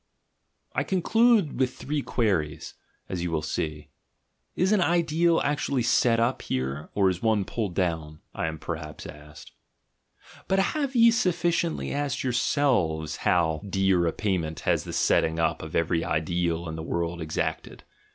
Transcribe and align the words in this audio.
I 0.73 0.83
conclude 0.83 1.59
with 1.59 1.75
three 1.75 2.01
queries, 2.01 2.73
as 3.07 3.21
you 3.21 3.29
will 3.29 3.43
sec. 3.43 3.89
"Is 4.55 4.71
an 4.71 4.79
"GUILT" 4.79 4.79
AND 4.79 4.79
"BAD 4.79 4.79
CONSCIENCE" 4.79 4.89
91 4.89 4.97
ideal 5.45 5.51
actually 5.51 5.83
set 5.83 6.19
up 6.19 6.41
here, 6.41 6.89
or 6.95 7.09
is 7.11 7.21
one 7.21 7.45
pulled 7.45 7.75
down?" 7.75 8.19
I 8.33 8.47
am 8.47 8.57
perhaps 8.57 9.05
asked.... 9.05 9.51
But 10.47 10.57
have 10.57 10.95
ye 10.95 11.11
sufficiently 11.11 11.93
asked 11.93 12.23
your 12.23 12.33
selves 12.33 13.17
how 13.17 13.61
dear 13.69 14.07
a 14.07 14.11
payment 14.11 14.61
has 14.61 14.85
the 14.85 14.93
setting 14.93 15.37
up 15.37 15.61
of 15.61 15.75
every 15.75 16.03
ideal 16.03 16.67
in 16.67 16.75
the 16.75 16.81
world 16.81 17.21
exacted? 17.21 17.83